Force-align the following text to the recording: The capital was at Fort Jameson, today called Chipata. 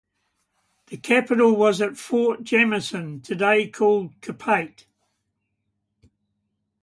The 0.87 0.97
capital 0.97 1.55
was 1.55 1.79
at 1.79 1.95
Fort 1.95 2.43
Jameson, 2.43 3.21
today 3.21 3.67
called 3.67 4.19
Chipata. 4.21 4.85